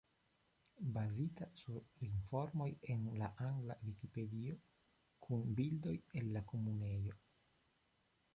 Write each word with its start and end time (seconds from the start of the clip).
Bazita 0.93 1.49
sur 1.63 1.83
informoj 2.07 2.67
en 2.95 3.05
la 3.19 3.29
angla 3.49 3.77
Vikipedio, 3.91 4.57
kun 5.27 5.45
bildoj 5.61 5.95
el 6.23 6.33
la 6.39 6.43
Komunejo. 6.55 7.17